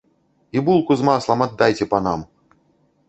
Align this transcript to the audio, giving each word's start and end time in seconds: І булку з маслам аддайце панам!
І 0.57 0.63
булку 0.69 0.97
з 1.01 1.07
маслам 1.09 1.45
аддайце 1.49 1.85
панам! 1.93 2.25